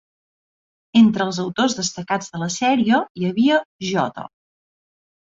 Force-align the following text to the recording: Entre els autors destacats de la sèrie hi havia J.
Entre 1.01 1.25
els 1.31 1.39
autors 1.43 1.75
destacats 1.79 2.31
de 2.37 2.41
la 2.43 2.47
sèrie 2.55 2.99
hi 3.21 3.27
havia 3.33 3.59
J. 3.91 4.07